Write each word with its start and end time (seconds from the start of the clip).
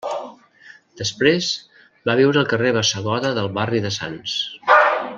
Després 1.01 1.49
va 2.11 2.17
viure 2.21 2.41
al 2.43 2.49
carrer 2.55 2.73
Bassegoda 2.81 3.35
del 3.39 3.55
barri 3.61 3.87
de 3.89 3.93
Sants. 4.01 4.39